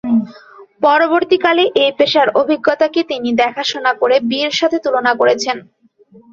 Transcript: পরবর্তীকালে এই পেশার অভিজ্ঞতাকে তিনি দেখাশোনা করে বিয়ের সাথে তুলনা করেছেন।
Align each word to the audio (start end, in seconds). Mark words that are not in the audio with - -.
পরবর্তীকালে 0.81 1.63
এই 1.83 1.91
পেশার 1.99 2.27
অভিজ্ঞতাকে 2.41 3.01
তিনি 3.11 3.29
দেখাশোনা 3.41 3.91
করে 4.01 4.15
বিয়ের 4.29 4.53
সাথে 4.59 4.77
তুলনা 4.85 5.11
করেছেন। 5.19 5.57